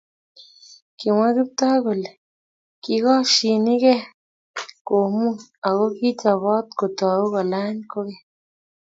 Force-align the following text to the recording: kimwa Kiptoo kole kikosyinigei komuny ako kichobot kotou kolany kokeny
kimwa 0.97 1.27
Kiptoo 1.35 1.77
kole 1.85 2.09
kikosyinigei 2.83 4.01
komuny 4.87 5.39
ako 5.67 5.85
kichobot 5.97 6.67
kotou 6.79 7.21
kolany 7.33 7.79
kokeny 7.91 8.15